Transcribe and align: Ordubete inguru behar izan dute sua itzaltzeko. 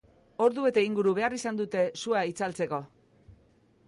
Ordubete 0.43 0.83
inguru 0.85 1.11
behar 1.19 1.35
izan 1.37 1.59
dute 1.59 1.83
sua 2.05 2.23
itzaltzeko. 2.31 2.81